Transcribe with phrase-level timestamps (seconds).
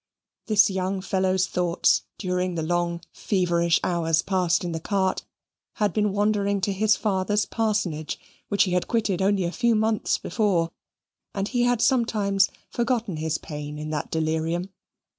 [0.47, 5.23] This young fellow's thoughts, during the long feverish hours passed in the cart,
[5.73, 8.17] had been wandering to his father's parsonage
[8.47, 10.71] which he had quitted only a few months before,
[11.35, 14.69] and he had sometimes forgotten his pain in that delirium.